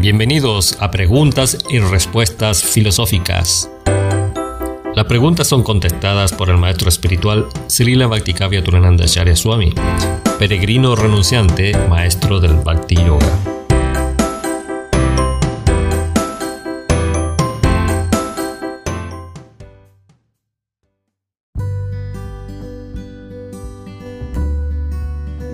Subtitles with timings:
[0.00, 3.70] Bienvenidos a Preguntas y Respuestas Filosóficas.
[4.94, 9.74] Las preguntas son contestadas por el maestro espiritual Srila Bhaktikavya Turananda Acharya Swami,
[10.38, 13.28] peregrino renunciante, maestro del Bhakti Yoga.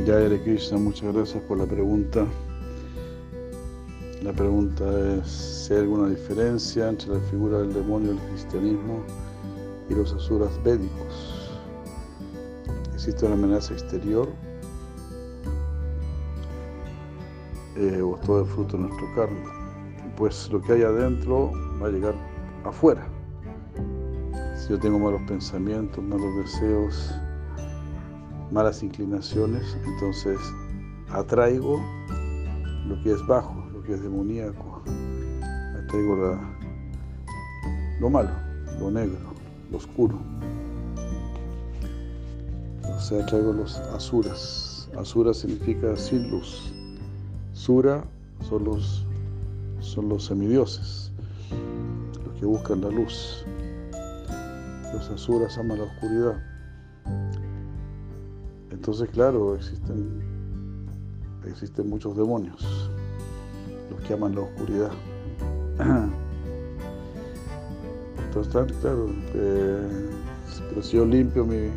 [0.07, 2.25] Ya, muchas gracias por la pregunta.
[4.27, 9.05] La pregunta es si hay alguna diferencia entre la figura del demonio del cristianismo
[9.89, 11.49] y los asuras védicos.
[12.93, 14.29] ¿Existe una amenaza exterior
[17.77, 19.53] eh, o todo el fruto de nuestro karma?
[20.17, 22.15] Pues lo que hay adentro va a llegar
[22.65, 23.07] afuera.
[24.59, 27.15] Si yo tengo malos pensamientos, malos deseos,
[28.51, 30.41] malas inclinaciones, entonces
[31.11, 31.81] atraigo
[32.89, 34.83] lo que es bajo, que es demoníaco.
[35.89, 36.37] Traigo
[38.01, 38.31] lo malo,
[38.81, 39.19] lo negro,
[39.71, 40.19] lo oscuro.
[42.85, 44.91] O sea, traigo los asuras.
[44.99, 46.73] Asura significa sin luz.
[47.53, 48.05] Sura
[48.49, 49.07] son los,
[49.79, 51.13] son los semidioses,
[52.25, 53.45] los que buscan la luz.
[54.93, 56.43] Los asuras aman la oscuridad.
[58.71, 60.21] Entonces, claro, existen,
[61.47, 62.91] existen muchos demonios
[64.07, 64.91] que aman la oscuridad.
[68.27, 70.11] Entonces, claro, eh,
[70.69, 71.71] pero si yo limpio mi,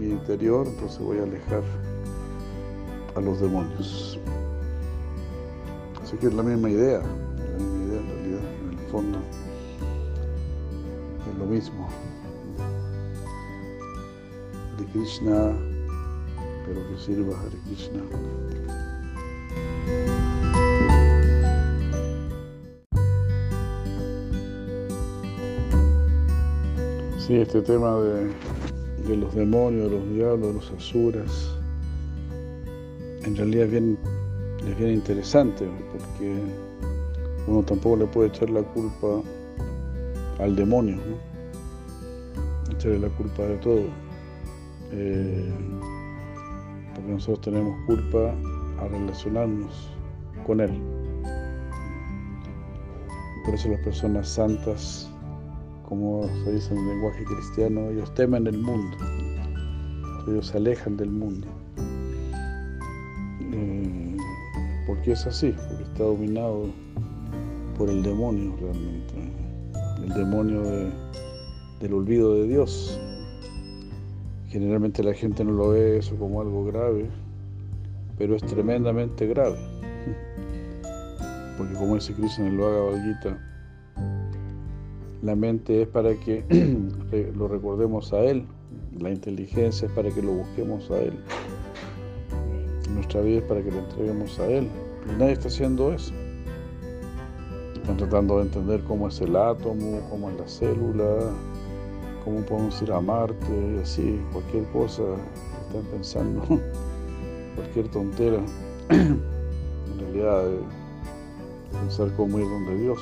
[0.00, 1.62] interior, entonces voy a alejar
[3.14, 4.18] a los demonios.
[6.02, 9.18] Así que es la misma idea, la misma idea en realidad, en el fondo.
[11.30, 11.88] Es lo mismo.
[14.76, 15.52] De Krishna,
[16.66, 18.02] pero que sirva a Krishna.
[27.26, 31.56] Sí, este tema de, los demonios, de los diablos, de los asuras,
[33.22, 33.98] en realidad es bien,
[34.66, 36.34] es bien interesante, porque
[37.46, 39.22] uno tampoco le puede echar la culpa
[40.40, 42.72] al demonio, ¿no?
[42.74, 43.84] echarle la culpa de todo,
[44.90, 45.48] eh,
[46.92, 48.34] porque nosotros tenemos culpa
[48.80, 49.90] a relacionarnos
[50.44, 50.72] con él.
[53.44, 55.11] Por eso las personas santas
[55.92, 58.96] como se dice en el lenguaje cristiano, ellos temen el mundo,
[60.26, 61.46] ellos se alejan del mundo.
[63.52, 64.16] Eh,
[64.86, 66.70] porque es así, porque está dominado
[67.76, 69.14] por el demonio realmente,
[70.02, 70.62] el demonio
[71.78, 72.98] del olvido de Dios.
[74.48, 77.10] Generalmente la gente no lo ve eso como algo grave,
[78.16, 79.56] pero es tremendamente grave.
[81.58, 83.51] Porque como dice Cristo en el Bhagavad Gita,
[85.22, 86.44] la mente es para que
[87.36, 88.44] lo recordemos a Él,
[88.98, 91.12] la inteligencia es para que lo busquemos a Él,
[92.94, 94.68] nuestra vida es para que lo entreguemos a Él.
[95.08, 96.12] Y nadie está haciendo eso.
[97.74, 101.32] Están tratando de entender cómo es el átomo, cómo es la célula,
[102.24, 105.02] cómo podemos ir a Marte así, cualquier cosa
[105.66, 106.42] están pensando,
[107.56, 108.40] cualquier tontera,
[108.90, 109.20] en
[109.98, 110.44] realidad
[111.72, 113.00] pensar cómo ir donde Dios.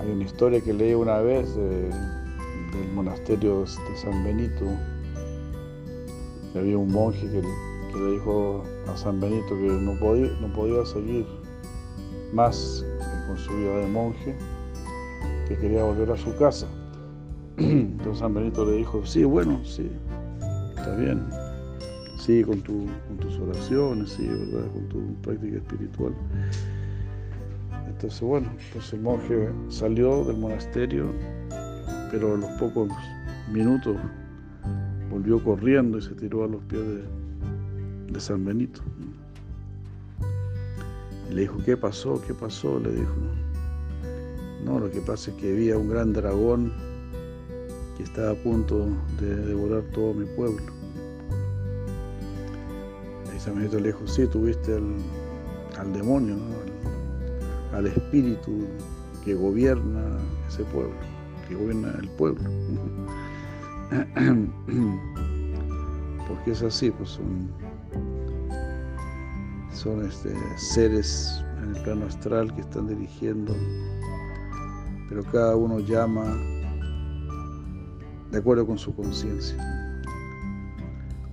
[0.00, 1.92] Hay una historia que leí una vez del
[2.94, 4.64] monasterio de San Benito.
[6.54, 9.98] había un monje que, le dijo a San Benito que no
[10.54, 11.26] podía, seguir
[12.32, 12.82] más
[13.26, 14.34] con su vida de monje,
[15.46, 16.66] que quería volver a su casa.
[17.58, 19.90] Entonces San Benito le dijo, sí, bueno, sí,
[20.78, 21.28] está bien,
[22.16, 24.70] sigue con, con tus oraciones, sigue ¿verdad?
[24.72, 26.14] con tu práctica espiritual.
[28.00, 31.12] Entonces, bueno, entonces el monje salió del monasterio,
[32.10, 32.88] pero a los pocos
[33.52, 33.94] minutos
[35.10, 36.80] volvió corriendo y se tiró a los pies
[38.08, 38.80] de, San Benito.
[41.28, 42.22] Y le dijo, ¿qué pasó?
[42.26, 42.80] ¿Qué pasó?
[42.80, 43.12] Le dijo.
[44.64, 46.72] No, lo que pasa es que había un gran dragón
[47.98, 48.88] que estaba a punto
[49.20, 50.62] de devorar todo mi pueblo.
[53.36, 54.74] Y San Benito le dijo, sí, tuviste
[55.76, 56.69] al, demonio, ¿no?
[57.72, 58.66] Al espíritu
[59.24, 60.18] que gobierna
[60.48, 60.92] ese pueblo,
[61.48, 62.50] que gobierna el pueblo.
[66.28, 67.18] Porque es así, pues
[69.72, 73.56] son, este, seres en el plano astral que están dirigiendo,
[75.08, 76.36] pero cada uno llama
[78.30, 79.56] de acuerdo con su conciencia.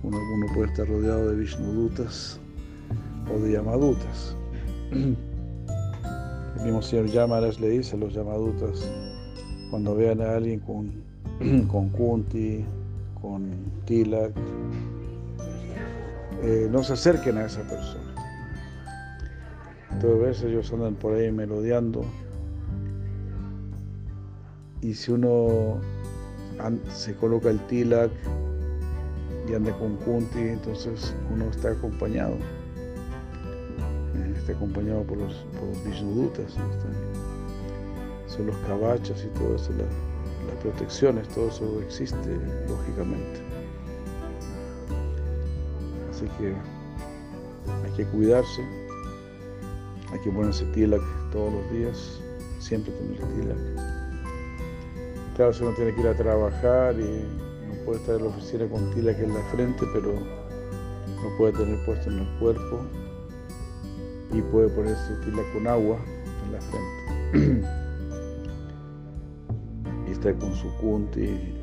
[0.02, 2.40] Uno, uno, puede estar rodeado de Vishnudutas
[3.32, 4.34] o de Yamadutas
[6.58, 8.90] el mismo señor Yamaras le dice a los Yamadutas,
[9.70, 10.92] cuando vean a alguien con,
[11.68, 12.64] con Kunti,
[13.20, 13.50] con
[13.84, 14.32] Tilak,
[16.42, 18.14] eh, no se acerquen a esa persona.
[19.92, 22.04] Entonces a veces ellos andan por ahí melodeando
[24.80, 25.80] y si uno
[26.92, 28.10] se coloca el tilak
[29.48, 32.36] y anda con kunti, entonces uno está acompañado.
[34.48, 35.94] Acompañado por los, por
[38.26, 43.40] son los cabachas y todo eso, las protecciones, todo eso existe lógicamente.
[46.10, 46.54] Así que
[47.84, 48.62] hay que cuidarse,
[50.12, 52.20] hay que ponerse tilak todos los días,
[52.58, 53.58] siempre tener tilak
[55.36, 57.22] Claro, si uno tiene que ir a trabajar y
[57.68, 61.52] no puede estar en la oficina con tila que en la frente, pero no puede
[61.52, 62.80] tener puesto en el cuerpo
[64.32, 65.98] y puede ponerse tila con agua
[66.44, 67.68] en la frente.
[70.08, 71.54] y estar con su kunti y,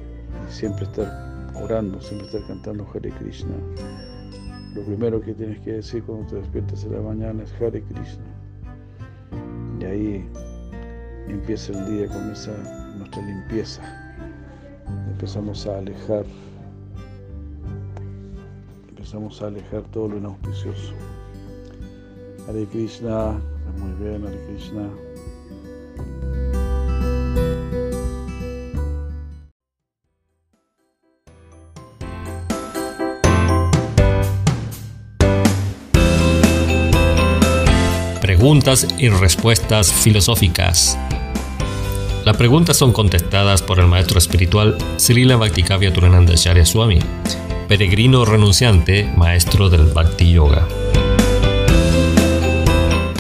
[0.50, 3.56] siempre estar orando, siempre estar cantando Hare Krishna.
[4.74, 8.26] Lo primero que tienes que decir cuando te despiertas en la mañana es Hare Krishna.
[9.80, 10.30] Y ahí
[11.28, 12.52] empieza el día, comienza
[12.98, 13.82] nuestra limpieza.
[15.08, 16.26] Empezamos a alejar,
[18.90, 20.94] empezamos a alejar todo lo inauspicioso.
[22.48, 23.42] Hare Krishna,
[23.80, 24.88] muy bien, Hare Krishna.
[38.22, 41.00] Preguntas y respuestas filosóficas.
[42.26, 47.00] Las preguntas son contestadas por el maestro espiritual Srila Bhaktikavya Turananda Swami,
[47.68, 50.68] peregrino renunciante, maestro del Bhakti Yoga.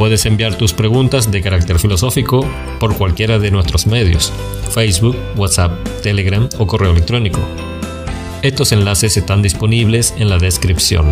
[0.06, 2.48] Puedes enviar tus preguntas de carácter filosófico
[2.80, 4.31] por cualquiera de nuestros medios,
[4.69, 7.40] Facebook, WhatsApp, Telegram o correo electrónico.
[8.44, 11.07] Estos enlaces están disponibles en la descripción.